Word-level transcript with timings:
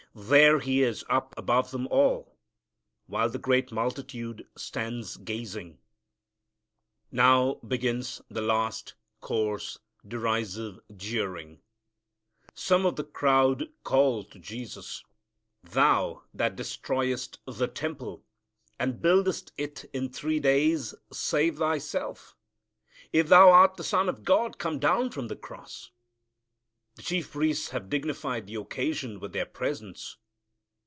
There 0.13 0.59
He 0.59 0.83
is 0.83 1.05
up 1.09 1.33
above 1.37 1.71
them 1.71 1.87
all, 1.87 2.35
while 3.07 3.29
the 3.29 3.39
great 3.39 3.71
multitude 3.71 4.45
stands 4.57 5.15
gazing. 5.15 5.77
Now 7.13 7.61
begins 7.65 8.21
the 8.29 8.41
last, 8.41 8.95
coarse, 9.21 9.77
derisive 10.05 10.81
jeering. 10.93 11.61
Some 12.53 12.85
of 12.85 12.97
the 12.97 13.05
crowd 13.05 13.69
call 13.85 14.19
out 14.19 14.31
to 14.31 14.39
Jesus, 14.39 15.05
"Thou 15.63 16.23
that 16.33 16.57
destroyest 16.57 17.37
the 17.45 17.69
temple, 17.69 18.25
and 18.77 19.01
buildest 19.01 19.53
it 19.55 19.85
in 19.93 20.09
three 20.09 20.41
days, 20.41 20.93
save 21.13 21.57
Thyself; 21.59 22.35
if 23.13 23.29
Thou 23.29 23.49
art 23.49 23.77
the 23.77 23.83
Son 23.85 24.09
of 24.09 24.23
God, 24.25 24.57
come 24.57 24.77
down 24.77 25.09
from 25.09 25.29
the 25.29 25.37
cross." 25.37 25.89
The 26.97 27.03
chief 27.03 27.31
priests 27.31 27.69
have 27.69 27.89
dignified 27.89 28.47
the 28.47 28.55
occasion 28.55 29.21
with 29.21 29.31
their 29.31 29.45
presence. 29.45 30.17